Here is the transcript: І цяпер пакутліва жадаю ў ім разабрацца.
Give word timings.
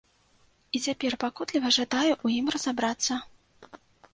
І 0.77 0.81
цяпер 0.85 1.17
пакутліва 1.23 1.73
жадаю 1.77 2.11
ў 2.25 2.41
ім 2.41 2.47
разабрацца. 2.57 3.19